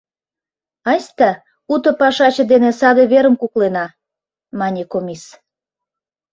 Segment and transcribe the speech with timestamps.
[0.91, 1.31] «Айста
[1.73, 3.85] уто пашаче дене саде верым куклена»,—
[4.59, 5.23] мане комис.